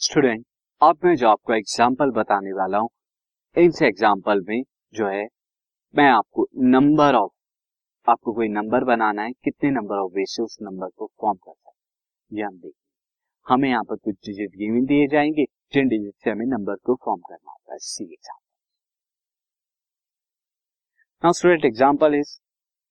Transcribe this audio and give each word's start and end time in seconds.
Student 0.00 0.44
अब 0.80 0.98
मैं 1.04 1.14
जो 1.16 1.28
आपको 1.28 1.52
एग्ज़ाम्पल 1.54 2.10
बताने 2.10 2.52
वाला 2.52 2.78
हूँ 2.78 2.88
इस 3.56 3.80
एग्ज़ाम्पल 3.82 4.40
में 4.48 4.62
जो 4.94 5.06
है, 5.08 5.24
मैं 5.94 6.08
आपको 6.08 6.46
नंबर 6.64 7.14
ऑफ़ 7.14 8.10
आपको 8.10 8.32
कोई 8.32 8.48
नंबर 8.48 8.84
बनाना 8.84 9.22
है, 9.22 9.32
कितने 9.34 9.70
नंबर 9.70 9.98
ऑफ़ 9.98 10.12
वे 10.12 10.24
से 10.26 10.42
उस 10.42 10.56
नंबर 10.62 10.88
को 10.88 11.06
फॉर्म 11.20 11.36
कर 11.36 11.52
सकते 11.52 11.70
हैं। 11.70 12.38
ये 12.38 12.44
हम 12.44 12.52
देखेंगे 12.52 13.52
हमें 13.52 13.68
यहाँ 13.68 13.84
पर 13.84 13.96
कुछ 13.96 14.14
डिजिट 14.26 14.50
गिवन 14.56 14.84
दिए 14.84 15.06
जाएँगे, 15.06 15.44
जिन 15.72 15.88
डिजिट 15.88 16.14
से 16.14 16.30
हमें 16.30 16.46
नंबर 16.46 16.76
को 16.84 16.94
फॉर्म 17.04 17.20
करना 17.20 17.50
होता 17.50 17.72
है। 17.72 17.78
See 17.78 18.04
example 18.04 18.44
now 21.22 21.32
student 21.32 21.64
example 21.64 22.14
is 22.14 22.38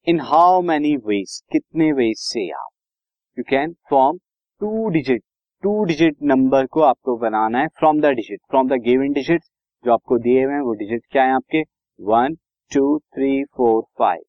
in 0.08 0.20
how 0.24 0.62
many 0.64 0.96
ways 1.06 1.40
कितने 1.52 1.92
वेज 1.94 2.18
से 2.22 2.50
आप 2.54 2.70
you 3.38 3.44
can 3.50 3.76
form 3.90 4.18
two 4.62 4.88
digit 4.90 5.24
two 5.66 5.84
digit 5.84 6.16
number 6.24 6.66
को 6.66 6.82
आपको 6.82 7.16
बनाना 7.18 7.60
है 7.60 7.68
from 7.78 8.00
the 8.02 8.06
digit 8.16 8.40
from 8.50 8.68
the 8.70 8.74
given 8.82 9.12
digit 9.12 9.42
जो 9.84 9.92
आपको 9.94 10.18
दिए 10.18 10.44
हुए 10.44 10.54
हैं, 10.54 10.60
वो 10.62 10.74
डिजिट 10.74 11.02
क्या 11.12 11.24
है 11.24 11.34
आपके? 11.34 11.62
One 12.00 12.36
two 12.72 12.98
three 12.98 13.44
four 13.46 13.82
five 14.00 14.22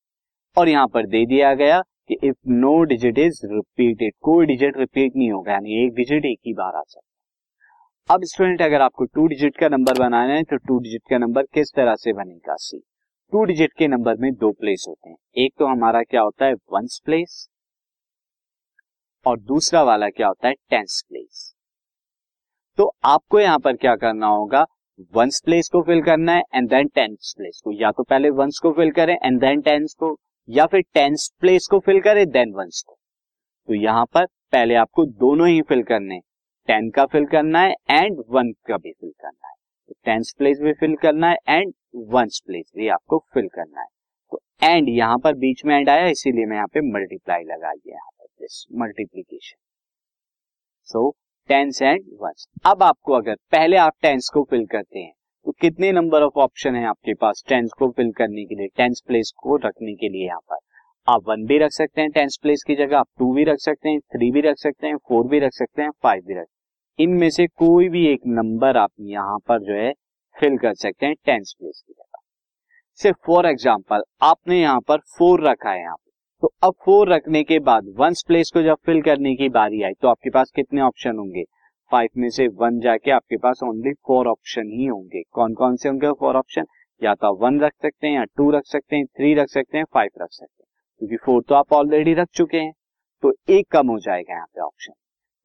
और 0.56 0.68
यहाँ 0.68 0.86
पर 0.86 1.06
दे 1.06 1.24
दिया 1.26 1.52
गया 1.54 1.80
कि 1.80 2.16
if 2.24 2.36
no 2.50 2.72
digit 2.84 3.18
is 3.18 3.40
repeated 3.44 4.12
कोई 4.20 4.46
डिजिट 4.46 4.76
रिपीट 4.78 5.16
नहीं 5.16 5.30
होगा, 5.30 5.52
यानी 5.52 5.84
एक 5.84 5.92
डिजिट 5.94 6.24
एक 6.24 6.38
ही 6.46 6.54
बार 6.54 6.76
आ 6.76 6.82
सकता 6.82 8.14
अब 8.14 8.24
स्टूडेंट 8.24 8.62
अगर 8.62 8.82
आपको 8.82 9.04
टू 9.04 9.26
डिजिट 9.26 9.56
का 9.56 9.68
नंबर 9.68 9.98
बनाना 9.98 10.34
है 10.34 10.42
तो 10.44 10.56
टू 10.58 10.78
डिजिट 10.78 11.02
का 11.10 11.18
नंबर 11.18 11.42
किस 11.54 11.72
तरह 11.76 11.96
से 11.96 12.12
बनेगा? 12.12 12.54
सी 12.56 12.78
टू 13.32 13.44
डिजिट 13.44 13.72
के 13.72 13.88
नंबर 13.88 14.16
में 14.16 14.32
दो 14.34 14.52
प्लेस 14.52 14.84
होते 14.88 15.08
हैं। 15.10 15.16
एक 15.36 15.52
तो 15.58 15.66
हमारा 15.66 16.02
क्या 16.02 16.22
होता 16.22 16.46
है? 16.46 16.54
वंस 16.54 17.00
प्लेस 17.04 17.46
और 19.26 19.38
दूसरा 19.40 19.82
वाला 19.82 20.08
क्या 20.10 20.26
होता 20.28 20.48
है? 20.48 20.54
टेंस 20.70 21.02
प्लेस 21.08 21.52
तो 22.78 22.92
आपको 23.04 23.40
यहाँ 23.40 23.58
पर 23.58 23.76
क्या 23.76 23.94
करना 23.96 24.26
होगा? 24.28 24.64
वंस 25.14 25.40
प्लेस 25.44 25.68
को 25.68 25.80
फिल 25.82 26.02
करना 26.02 26.32
है 26.32 26.42
एंड 26.54 26.68
देन 26.70 26.88
टेंस 26.88 27.34
प्लेस 27.38 27.60
को। 27.64 27.72
या 27.72 27.90
तो 27.90 28.02
पहले 28.02 28.30
वंस 28.32 28.58
को 28.62 28.72
फिल 28.72 28.90
करें 28.90 29.14
एंड 29.14 29.40
देन 29.40 29.60
टेंस 29.60 29.94
को, 29.94 30.16
या 30.48 30.66
फिर 30.66 30.80
टेंस 30.94 31.30
प्लेस 31.40 31.66
को 31.70 31.78
फिल 31.86 32.00
करें 32.00 32.24
देन 32.28 32.52
वंस 32.54 32.82
को। 32.86 32.94
तो 33.68 33.74
यहाँ 33.74 34.04
पर 34.14 34.26
पहले 34.52 34.74
आपको 34.76 35.04
दोनों 35.04 35.48
ही 35.48 35.60
फिल 35.62 35.82
करने 35.84 36.18
टेन 36.68 36.90
का 36.90 37.04
फिल 37.06 37.26
करना 37.26 37.60
है 37.60 37.74
एंड 37.90 38.22
वन 38.30 38.52
का 38.68 38.76
भी 38.76 38.92
फिल 38.92 39.10
करना 39.12 39.48
है। 39.48 39.54
तो 39.88 39.94
टेंस 40.04 40.34
प्लेस 40.38 40.58
भी 40.62 40.72
फिल 40.80 40.96
करना 41.02 41.28
है 41.28 41.36
एंड 41.48 41.72
वंस 42.12 42.42
प्लेस 42.46 42.70
भी 42.76 42.88
आपको 42.88 43.18
फिल 43.34 43.48
करना 43.48 43.80
है। 43.80 43.86
तो 44.32 44.40
एंड 44.62 44.88
यहाँ 44.88 45.18
पर 45.18 45.34
बीच 45.36 45.64
में 45.64 45.76
एंड 45.76 45.88
आया, 45.88 46.06
इसीलिए 46.08 46.46
मैं 46.46 46.56
यहाँ 46.56 46.68
पे 46.74 46.80
मल्टीप्लाई 46.92 47.42
लगाइए 47.44 47.92
यहाँ 47.92 48.10
this 48.46 48.64
multiplication 48.72 49.56
so 50.88 51.10
tens 51.50 51.80
and 51.82 52.04
ones 52.20 52.46
अब 52.66 52.82
आपको 52.82 53.12
अगर 53.12 53.34
पहले 53.52 53.76
आप 53.76 53.92
टेंस 54.02 54.28
को 54.34 54.42
फिल 54.50 54.64
करते 54.66 54.98
हैं 54.98 55.12
तो 55.46 55.52
कितने 55.52 55.90
नंबर 55.92 56.22
ऑफ़ 56.22 56.38
ऑप्शन 56.40 56.76
है 56.76 56.84
आपके 56.86 57.14
पास 57.14 57.42
टेंस 57.48 57.72
को 57.78 57.88
फिल 57.90 58.12
करने 58.12 58.44
के 58.44 58.54
लिए 58.54 58.68
टेंस 58.76 59.02
प्लेस 59.06 59.32
को 59.36 59.56
रखने 59.56 59.94
के 59.94 60.08
लिए 60.08 60.26
यहाँ 60.26 60.40
पर? 60.40 60.58
आप 61.08 61.28
वन 61.28 61.44
भी 61.46 61.58
रख 61.58 61.72
सकते 61.72 62.00
हैं 62.00 62.10
टेंस 62.10 62.38
प्लेस 62.42 62.62
की 62.66 62.74
जगह, 62.74 62.98
आप 62.98 63.08
टू 63.18 63.32
भी 63.34 63.44
रख 63.44 63.58
सकते 63.58 63.88
हैं 63.88 64.00
थ्री 64.14 64.30
भी 64.30 64.40
रख 64.40 64.58
सकते 64.58 64.86
हैं 64.86 64.96
फोर 65.08 65.26
भी 65.26 65.40
रख 65.40 65.52
सकते 65.52 65.82
हैं 65.82 65.90
फाइव 66.02 66.22
भी 66.26 66.40
रख 66.40 66.46
इनमें 66.98 67.28
से 67.30 67.46
कोई 67.56 67.88
भी 67.88 68.06
एक 68.06 68.26
नंबर 68.38 68.76
आप 68.76 68.90
यहाँ 69.10 69.38
पर 69.48 69.62
जो 69.62 69.74
है 69.74 69.92
फिल 70.36 70.58
कर 70.58 70.74
सकते 70.76 71.06
हैं 71.06 71.14
टेंस 71.26 71.54
प्लेस 71.58 71.82
की 71.86 71.92
जगह। 71.92 72.20
सिर्फ़ 73.00 73.18
फॉर 73.26 73.46
एग्ज़ाम्पल 73.46 74.02
आपने 74.22 74.60
यहाँ 74.60 74.80
पर 74.80 74.98
फोर 75.18 75.48
रखा 75.48 75.70
है 75.70 75.80
यहाँ 75.80 75.96
तो 76.46 76.52
अब 76.64 76.74
फोर 76.84 77.08
रखने 77.08 77.42
के 77.44 77.58
बाद 77.58 77.84
वंस 77.98 78.22
प्लेस 78.26 78.50
को 78.54 78.60
जब 78.62 78.76
फिल 78.86 79.00
करने 79.02 79.34
की 79.36 79.48
बारी 79.48 79.82
आई 79.82 79.92
तो 79.92 80.08
आपके 80.08 80.30
पास 80.30 80.50
कितने 80.56 80.80
ऑप्शन 80.80 81.16
होंगे? 81.18 81.42
फाइव 81.92 82.08
में 82.16 82.28
से 82.30 82.46
वन 82.60 82.78
जाके 82.80 83.10
आपके 83.10 83.36
पास 83.36 83.60
ओनली 83.64 83.92
फोर 84.06 84.26
ऑप्शन 84.28 84.68
ही 84.70 84.86
होंगे। 84.86 85.22
कौन 85.30 85.54
कौन 85.54 85.76
से 85.76 85.88
होंगे 85.88 86.12
फोर 86.20 86.36
ऑप्शन 86.36 86.66
या 87.02 87.14
तो 87.14 87.26
आप 87.26 87.42
वन 87.42 87.58
रख 87.60 87.72
सकते 87.82 88.06
हैं, 88.06 88.14
या 88.14 88.24
टू 88.26 88.50
रख 88.50 88.66
सकते 88.66 88.96
हैं 88.96 89.06
थ्री 89.06 89.34
रख 89.34 89.48
सकते 89.48 89.78
हैं 89.78 89.84
फाइव 89.94 90.10
रख 90.22 90.28
सकते 90.30 90.62
हैं। 90.62 90.68
क्योंकि 91.00 91.16
फोर 91.24 91.42
तो 91.48 91.54
आप 91.54 91.72
ऑलरेडी 91.72 92.14
रख 92.14 92.28
चुके 92.34 92.58
हैं। 92.58 92.72
तो 93.22 93.34
एक 93.50 93.66
कम 93.72 93.88
हो 93.88 93.98
जाएगा 93.98 94.34
यहाँ 94.34 94.46
पे 94.46 94.60
ऑप्शन 94.60 94.92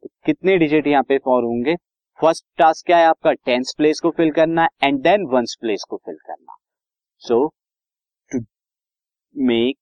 तो 0.03 0.09
कितने 0.25 0.57
डिजिट 0.57 0.87
यहाँ 0.87 1.03
पे 1.03 1.17
फोर 1.19 1.43
होंगे? 1.43 1.75
फ़र्स्ट 2.19 2.45
टास्क 2.57 2.85
क्या 2.85 2.97
है 2.97 3.07
आपका? 3.07 3.33
टेंस 3.33 3.73
प्लेस 3.77 3.99
को 3.99 4.11
फिल 4.11 4.31
करना 4.31 4.67
एंड 4.83 5.01
देन 5.01 5.25
वंस 5.33 5.57
प्लेस 5.61 5.85
को 5.89 5.97
फिल 5.97 6.17
करना। 6.27 6.57
So 7.21 7.47
to 8.31 8.45
make 9.35 9.77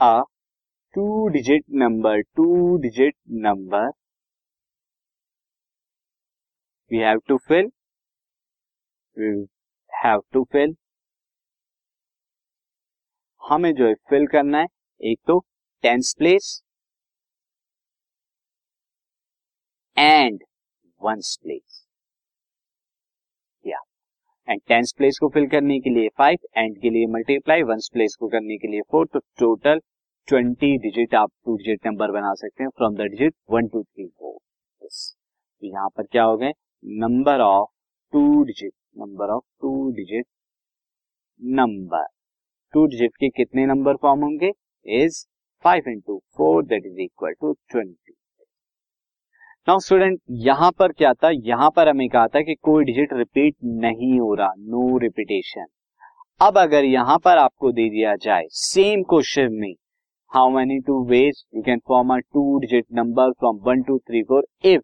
a 0.00 0.20
two 0.94 1.04
digit 1.28 1.64
number 1.82 2.20
two 2.36 2.44
digit 2.78 3.14
number 3.42 3.88
we 6.90 6.98
have 6.98 7.18
to 7.28 7.36
fill 7.48 7.70
we 9.16 9.30
have 9.92 10.22
to 10.32 10.42
fill 10.52 10.74
हमें 13.42 13.72
जो 13.74 13.86
है 13.88 13.94
फिल 14.10 14.26
करना 14.32 14.58
है, 14.58 14.66
एक 15.00 15.18
तो 15.26 15.38
tens 15.84 16.14
place 16.18 16.60
and 19.96 20.42
ones 21.00 21.36
place 21.42 21.83
and 24.48 24.60
tens 24.68 24.92
place 24.98 25.18
को 25.18 25.28
फिल 25.34 25.46
करने 25.48 25.78
के 25.80 25.90
लिए 25.90 26.08
फाइव 26.18 26.38
एंड 26.56 26.76
के 26.80 26.90
लिए 26.90 27.06
मल्टीप्लाई 27.06 27.62
वंस 27.62 27.88
प्लेस 27.92 28.16
को 28.20 28.28
करने 28.28 28.56
के 28.58 28.68
लिए 28.68 28.80
फोर 28.90 29.06
तो 29.06 29.18
टोटल 29.38 29.80
ट्वेंटी 30.28 30.76
डिजिट 30.78 31.14
आप 31.14 31.30
टू 31.44 31.56
डिजिट 31.56 31.86
नंबर 31.86 32.10
बना 32.10 32.32
सकते 32.34 32.64
हैं 32.64 32.70
from 32.70 32.94
the 32.94 33.08
digit 33.10 33.34
one 33.50 33.68
two 33.68 33.82
three 33.82 34.06
four 34.06 34.38
तो 34.82 35.66
यहाँ 35.66 35.88
पर 35.88 36.02
क्या 36.02 36.24
हो 36.24 36.36
गए? 36.36 36.52
Number 36.84 37.40
of 37.40 37.68
two 38.12 38.42
digit 38.44 38.72
number 38.98 39.30
of 39.30 39.44
two 39.62 39.90
digit 39.92 40.26
number 41.40 42.06
two 42.74 42.84
digit 42.86 43.16
के 43.20 43.28
कितने 43.28 43.66
नंबर 43.66 43.96
फॉर्म 44.02 44.20
होंगे? 44.20 44.50
Is 44.86 45.24
five 45.64 45.88
into 45.88 46.18
four 46.36 46.64
that 46.64 46.86
is 46.86 47.00
equal 47.00 47.32
to 47.32 47.52
twenty 47.52 48.14
now 49.68 49.78
student 49.78 50.18
यहाँ 50.46 50.70
पर 50.78 50.92
क्या 50.92 51.12
था? 51.14 51.28
यहाँ 51.30 51.68
पर 51.76 51.88
हमें 51.88 52.08
कहा 52.08 52.26
था 52.28 52.40
कि 52.40 52.54
कोई 52.62 52.84
डिजिट 52.84 53.12
रिपीट 53.12 53.54
नहीं 53.82 54.18
हो 54.20 54.34
रहा 54.34 54.48
नो 54.48 54.96
रिपीटेशन 54.98 55.66
अब 56.40 56.58
अगर 56.58 56.84
यहाँ 56.84 57.16
पर 57.24 57.38
आपको 57.38 57.70
दे 57.72 57.88
दिया 57.90 58.14
जाए 58.16 58.42
सेम 58.52 59.02
क्वेश्चन 59.10 59.52
में 59.60 59.72
how 60.32 60.50
many 60.56 60.78
two 60.86 60.98
ways 61.08 61.42
you 61.56 61.62
can 61.62 61.78
form 61.88 62.12
a 62.14 62.16
two 62.18 62.58
digit 62.58 62.84
number 62.94 63.30
from 63.32 63.60
one 63.66 63.82
two 63.82 63.96
three 63.98 64.22
four 64.22 64.44
if 64.64 64.82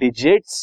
digits 0.00 0.60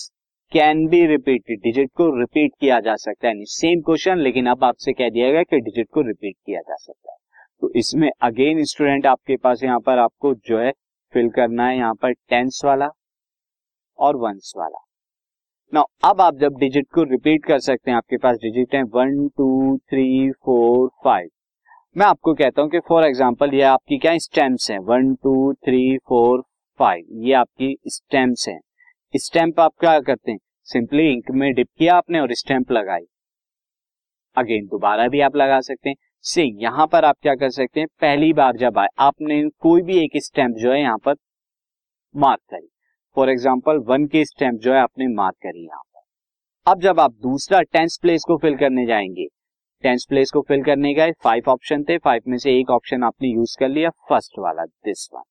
can 0.51 0.85
be 0.87 1.05
repeated 1.07 1.59
digit 1.63 1.91
को 1.97 2.07
रिपीट 2.19 2.51
किया 2.59 2.79
जा 2.79 2.95
सकता 2.97 3.27
है 3.27 3.45
सेम 3.55 3.81
क्वेश्चन 3.81 4.19
लेकिन 4.19 4.47
अब 4.49 4.63
आपसे 4.63 4.93
कह 4.93 5.09
दिया 5.09 5.31
गया 5.31 5.43
कि 5.43 5.59
डिजिट 5.61 5.87
को 5.93 6.01
रिपीट 6.07 6.35
किया 6.35 6.61
जा 6.61 6.75
सकता 6.75 7.11
है। 7.11 7.17
तो 7.61 7.71
इसमें 7.75 8.09
अगेन 8.21 8.63
स्टूडेंट 8.65 9.05
आपके 9.05 9.37
पास 9.37 9.63
यहाँ 9.63 9.79
पर 9.79 9.97
आपको 9.99 10.33
जो 10.47 10.59
है 10.59 10.71
फिल 11.13 11.29
करना 11.29 11.67
है, 11.67 11.77
यहाँ 11.77 11.93
पर 11.93 12.13
टेंस 12.29 12.61
वाला। 12.65 12.89
और 13.99 14.15
वंस 14.15 14.53
वाला। 14.57 14.83
नाउ 15.73 15.83
अब 16.03 16.21
आप 16.21 16.35
जब 16.35 16.57
डिजिट 16.57 16.87
को 16.93 17.03
रिपीट 17.03 17.45
कर 17.45 17.59
सकते 17.59 17.91
हैं, 17.91 17.97
आपके 17.97 18.17
पास 18.17 18.37
डिजिट 18.37 18.75
है 18.75 18.83
one 18.83 19.27
two 19.27 19.77
three 19.77 20.31
four 20.31 20.89
five 21.03 21.29
मैं 21.95 22.05
आपको 22.05 22.33
कहता 22.33 22.61
हूँ 22.61 22.69
कि 22.69 22.79
फॉर 22.79 23.05
एग्ज़ाम्पल 23.05 23.53
ये 23.53 23.61
आपकी 23.61 23.97
क्या 23.97 24.17
स्टेम्प्स 24.17 24.71
हैं? 24.71 24.79
One 24.79 25.13
two 25.15 25.53
three 25.53 25.97
four 25.97 26.41
five 26.79 27.05
ये 27.11 27.33
आपकी 27.33 27.77
स्टेम्प्स 27.87 28.47
हैं। 28.49 28.59
स्टेम्प 29.13 29.59
आप 29.59 29.73
क्या 29.79 29.99
करते 29.99 30.31
हैं? 30.31 30.39
सिंपली 30.63 31.11
इंक 31.13 31.31
में 31.31 31.53
डिप 31.53 31.67
किया 31.77 31.95
आपने 31.95 32.19
और 32.19 32.33
स्टेम्प 32.33 32.71
लगाई। 32.71 33.05
अगेन 34.37 34.65
दोबारा 34.65 35.07
भी 35.07 35.21
आप 35.21 35.35
लगा 35.35 35.59
सकते 35.61 35.89
हैं। 35.89 35.95
से 36.23 36.43
यहाँ 36.63 36.87
पर 36.87 37.05
आप 37.05 37.15
क्या 37.21 37.35
कर 37.35 37.49
सकते 37.49 37.79
हैं? 37.79 37.87
पहली 38.01 38.33
बार 38.33 38.57
जब 38.57 38.77
आए, 38.77 38.87
आपने 38.99 39.49
कोई 39.49 39.81
भी 39.81 39.97
एक 39.97 40.11
स्टेम्प 40.15 40.55
जो 40.55 40.71
है, 40.71 40.81
यहाँ 40.81 40.97
पर 40.97 41.15
मार्क 42.15 42.41
करी। 42.49 42.67
फॉर 43.17 43.29
एग्ज़ाम्पल 43.29 43.77
वन 43.85 44.05
की 44.07 44.23
स्टेम्प 44.25 44.59
जो 44.61 44.73
है 44.73 44.79
आपने 44.79 45.07
मार्क 45.07 45.35
करी 45.43 45.63
यहाँ 45.63 45.81
पर। 45.83 46.71
अब 46.71 46.81
जब 46.81 46.99
आप 46.99 47.11
दूसरा 47.21 47.61
टेंस 47.61 47.97
प्लेस 48.01 48.23
को 48.27 48.37
फिल 48.37 48.55
करने 48.55 48.85
जाएँगे 48.85 49.25
टेंस 49.83 50.05
प्लेस 50.09 50.31
को 50.31 50.41
फिल 50.41 50.63
करने 50.63 50.93
गए 50.93 51.11
फाइव 51.23 51.49
ऑप्शन 51.49 51.83
थे 51.83 51.97
फाइव 51.97 52.21
में 52.27 52.37
से 52.37 52.57
एक 52.59 52.69
ऑप्शन 52.69 53.03
आपने 53.03 53.27
यूज़ 53.27 53.55
कर 53.59 53.69
लिया 53.69 53.89
फ़र्स्ट 54.09 54.39
वाला 54.39 54.65
दिस 54.65 55.07
वन 55.13 55.23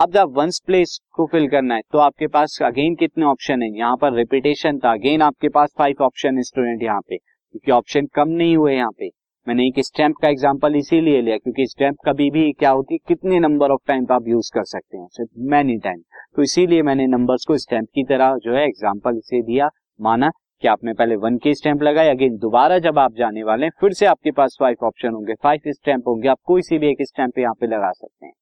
अब 0.00 0.12
जब 0.12 0.36
वंस 0.36 0.60
प्लेस 0.66 0.98
को 1.14 1.26
फिल 1.26 1.48
करना 1.48 1.74
है 1.74 1.82
तो 1.92 1.98
आपके 1.98 2.26
पास 2.28 2.58
अगेन 2.62 2.94
कितने 2.94 3.24
ऑप्शन 3.24 3.62
है? 3.62 3.70
यहाँ 3.70 3.96
पर 3.96 4.12
रिपीटेशन 4.12 4.78
था 4.78 4.92
अगेन 4.92 5.22
आपके 5.22 5.48
पास 5.48 5.74
फाइव 5.78 6.02
ऑप्शन 6.02 6.42
स्टूडेंट 6.42 6.82
यहाँ 6.82 7.00
पे, 7.00 7.16
क्योंकि 7.16 7.72
ऑप्शन 7.72 8.06
कम 8.14 8.28
नहीं 8.30 8.56
हुए 8.56 8.74
यहाँ 8.76 8.90
पे। 8.90 9.10
मैंने 9.46 9.66
एक 9.66 9.78
स्टैंप 9.78 10.16
का 10.22 10.28
एग्जांपल 10.28 10.76
इसीलिए 10.76 11.20
लिया, 11.22 11.36
क्योंकि 11.38 11.66
स्टैंप 11.66 11.96
कभी 12.06 12.30
भी 12.30 12.50
क्या 12.52 12.70
होती 12.70 12.94
है, 12.94 12.98
कितने 13.08 13.38
नंबर 13.40 13.70
ऑफ़ 13.70 13.80
टाइम 13.86 14.06
आप 14.12 14.28
यूज़ 14.28 14.50
कर 14.54 14.64
सकते 14.66 14.98
हैं, 14.98 15.06
सिर्फ़ 15.08 15.30
मैनी 15.50 15.76
टाइम 15.78 15.98
तो 16.38 16.42
इसीलिए 16.42 16.82
मैंने 16.82 17.06
नंबर्स 17.06 17.44
को 17.44 17.56
स्टैंप 17.58 17.86
की 17.94 18.02
तरह 18.04 18.36
जो 18.42 18.52
है 18.54 18.62
एग्ज़ाम्पल 18.64 19.18
से 19.20 19.40
दिया, 19.42 19.68
माना 20.00 20.30
कि 20.62 20.68
आपने 20.68 20.92
पहले 20.94 21.16
वन 21.16 21.38
के 21.38 21.54
स्टैंप 21.54 21.82
लगाए 21.82 22.08
अगेन 22.08 22.36
दोबारा 22.38 22.78
जब 22.78 22.98
आप 22.98 23.14
जाने 23.14 23.42
वाले 23.44 23.66
हैं, 23.66 23.72
फिर 23.80 23.92
से 23.92 24.06
आपके 24.06 24.30
पास 24.32 24.56
फाइव 24.60 24.84
ऑप्शन 24.86 25.14
होंगे 25.14 25.34
फाइव 25.42 25.60
स्टैंप 25.68 26.06
होंगे 26.08 26.28
आप 26.28 26.38
कोई 26.44 26.62
सी 26.62 26.78
भी 26.78 26.90
एक 26.90 27.02
स्टैंप 27.02 27.38
यहाँ 27.38 27.54
पे 27.60 27.66
लगा 27.66 27.90
सकते 27.92 28.26
हैं। 28.26 28.32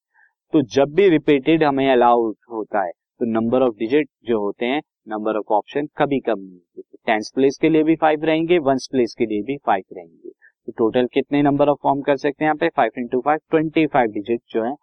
तो 0.53 0.61
जब 0.75 0.93
भी 0.95 1.07
रिपीटेड 1.09 1.63
हमें 1.63 1.89
अलाउड 1.91 2.35
होता 2.51 2.83
है 2.83 2.91
तो 2.91 3.31
नंबर 3.31 3.61
ऑफ़ 3.61 3.73
डिजिट 3.79 4.09
जो 4.27 4.39
होते 4.41 4.65
हैं 4.65 4.81
नंबर 5.07 5.37
ऑफ़ 5.37 5.53
ऑप्शन 5.53 5.87
कभी 5.97 6.19
कम 6.19 6.39
नहीं 6.39 6.83
टेंस 7.07 7.31
प्लेस 7.35 7.57
के 7.61 7.69
लिए 7.69 7.83
भी 7.83 7.95
फाइव 7.95 8.25
रहेंगे 8.25 8.59
वंस 8.59 8.87
प्लेस 8.91 9.15
के 9.17 9.25
लिए 9.25 9.41
भी 9.41 9.57
फाइव 9.65 9.83
रहेंगे। 9.93 10.29
तो 10.29 10.71
टोटल 10.77 11.07
कितने 11.13 11.41
नंबर 11.41 11.69
ऑफ़ 11.69 11.79
फॉर्म 11.83 12.01
कर 12.01 12.17
सकते 12.17 12.45
हैं 12.45 12.49
यहाँ 12.49 12.57
पे? 12.57 12.69
Five 12.69 12.91
into 12.97 13.21
five 13.21 13.39
twenty 13.49 13.87
five 13.87 14.11
digit 14.11 14.41
जो 14.49 14.63
है 14.65 14.75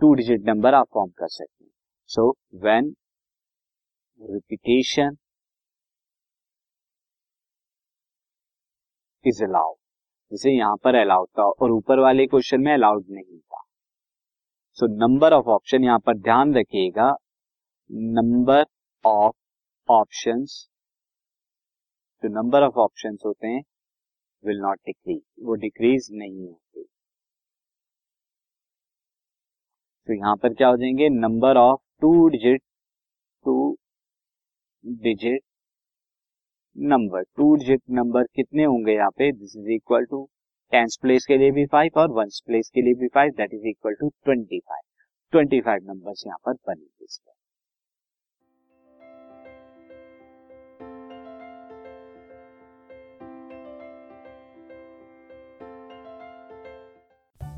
टू 0.00 0.12
डिजिट 0.14 0.48
नंबर 0.48 0.74
आप 0.74 0.86
फॉर्म 0.94 1.10
कर 1.10 1.28
सकते 1.28 1.52
हैं। 1.52 1.57
So 2.10 2.30
when 2.64 2.94
repetition 4.20 5.16
is 9.24 9.42
allowed 9.44 9.76
जैसे 10.32 10.50
यहाँ 10.52 10.76
पर 10.84 10.94
अलाउड 10.94 11.28
था 11.38 11.42
और 11.62 11.70
ऊपर 11.72 11.98
वाले 12.00 12.26
क्वेश्चन 12.26 12.60
में 12.60 12.72
अलाउड 12.74 13.04
नहीं 13.10 13.38
था। 13.38 13.62
सो 14.76 14.86
नंबर 14.98 15.32
ऑफ़ 15.32 15.46
ऑप्शन 15.50 15.84
यहाँ 15.84 15.98
पर 16.06 16.16
ध्यान 16.18 16.54
रखिएगा। 16.56 17.10
नंबर 18.18 18.64
ऑफ़ 19.04 19.34
ऑप्शंस 19.88 20.68
जो 22.22 22.28
नंबर 22.34 22.62
ऑफ़ 22.62 22.78
ऑप्शंस 22.80 23.22
होते 23.26 23.46
हैं 23.48 23.62
विल 24.44 24.60
नॉट 24.60 24.78
डिक्रीज 24.86 25.22
वो 25.46 25.54
डिक्रीज 25.66 26.08
नहीं 26.12 26.46
होते। 26.48 26.82
तो 30.08 30.14
यहाँ 30.14 30.36
पर 30.36 30.54
क्या 30.54 30.68
हो 30.68 30.76
जाएँगे? 30.76 31.08
Number 31.10 31.56
of 31.58 31.80
two 32.02 32.28
digit 32.28 32.60
two 33.46 33.54
digit 35.04 35.40
number. 36.76 37.22
Two 37.36 37.54
digit 37.56 37.82
number 37.90 38.24
कितने 38.36 38.64
होंगे 38.64 38.92
यहाँ 38.94 39.10
पे? 39.18 39.30
This 39.32 39.56
is 39.56 39.70
equal 39.72 40.04
to 40.10 40.24
tens 40.72 40.98
place 41.02 41.26
के 41.28 41.38
लिए 41.38 41.50
भी 41.50 41.66
फाइव 41.72 42.00
और 42.00 42.10
वंस 42.12 42.42
प्लेस 42.46 42.70
के 42.74 42.82
लिए 42.82 42.94
भी 43.00 43.08
five 43.14 43.32
that 43.36 43.54
is 43.54 43.66
equal 43.68 43.94
to 44.00 44.08
twenty 44.24 44.58
five 44.60 44.82
twenty 45.32 45.60
five 45.60 45.90
number 45.90 46.12
यहाँ 46.26 46.38
पर 46.46 46.52
बनेंगे 46.68 47.04
इसमें। 47.04 47.37